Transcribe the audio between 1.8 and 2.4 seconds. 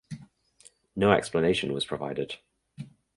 provided.